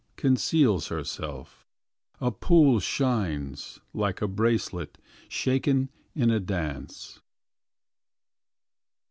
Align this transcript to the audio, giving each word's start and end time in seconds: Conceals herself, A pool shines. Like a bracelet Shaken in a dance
Conceals 0.15 0.87
herself, 0.87 1.67
A 2.19 2.31
pool 2.31 2.79
shines. 2.79 3.79
Like 3.93 4.19
a 4.19 4.27
bracelet 4.27 4.97
Shaken 5.29 5.91
in 6.15 6.31
a 6.31 6.39
dance 6.39 7.19